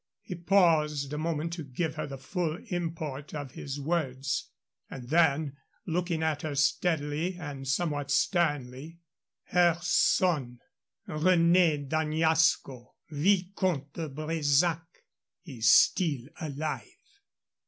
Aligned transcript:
He 0.23 0.33
paused 0.33 1.13
a 1.13 1.17
moment 1.19 1.53
to 1.53 1.63
give 1.63 1.93
her 1.93 2.07
the 2.07 2.17
full 2.17 2.57
import 2.69 3.35
of 3.35 3.51
his 3.51 3.79
words. 3.79 4.49
And 4.89 5.09
then, 5.09 5.57
looking 5.85 6.23
at 6.23 6.41
her 6.41 6.55
steadily 6.55 7.35
and 7.37 7.67
somewhat 7.67 8.09
sternly, 8.09 8.97
"Her 9.49 9.77
son, 9.83 10.57
René 11.07 11.87
d'Añasco, 11.87 12.95
Vicomte 13.11 13.93
de 13.93 14.09
Bresac, 14.09 14.85
is 15.45 15.71
still 15.71 16.25
alive." 16.39 16.87